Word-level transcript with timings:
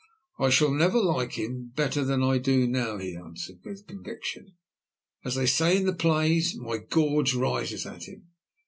"I 0.39 0.49
shall 0.49 0.71
never 0.71 0.99
like 0.99 1.33
him 1.33 1.73
better 1.75 2.03
than 2.03 2.23
I 2.23 2.39
do 2.39 2.65
now," 2.67 2.97
he 2.97 3.15
answered, 3.15 3.59
with 3.63 3.85
conviction. 3.85 4.55
"As 5.23 5.35
they 5.35 5.45
say 5.45 5.77
in 5.77 5.85
the 5.85 5.93
plays, 5.93 6.55
'my 6.57 6.77
gorge 6.79 7.35
rises 7.35 7.85
at 7.85 8.05
him!' 8.05 8.25